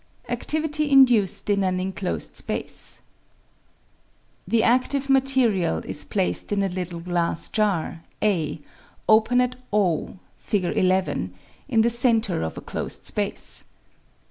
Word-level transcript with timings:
Activity 0.29 0.89
induced 0.89 1.47
in 1.47 1.63
an 1.63 1.79
Enclosed 1.79 2.35
Space. 2.35 3.01
The 4.47 4.61
adive 4.61 5.09
material 5.09 5.77
is 5.85 6.05
placed 6.05 6.51
in 6.51 6.63
a 6.63 6.69
little 6.69 6.99
glass 7.01 7.47
jar, 7.49 8.01
a, 8.19 8.59
open 9.07 9.39
at 9.39 9.57
o 9.71 10.17
(Fig. 10.39 10.63
11), 10.75 11.35
in 11.69 11.83
the 11.83 11.91
centre 11.91 12.41
of 12.41 12.57
a 12.57 12.61
closed 12.61 13.05
space. 13.05 13.65